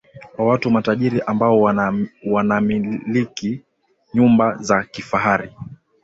kwa 0.35 0.45
watu 0.45 0.71
matajiri 0.71 1.21
ambao 1.21 1.61
wanamiliki 2.25 3.61
nyumba 4.13 4.55
za 4.57 4.83
kifahari 4.83 5.51